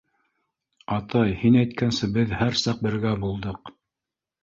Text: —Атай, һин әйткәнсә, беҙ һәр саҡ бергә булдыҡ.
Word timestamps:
—Атай, 0.95 1.35
һин 1.43 1.59
әйткәнсә, 1.65 2.11
беҙ 2.19 2.35
һәр 2.43 2.61
саҡ 2.65 2.85
бергә 2.89 3.17
булдыҡ. 3.25 3.75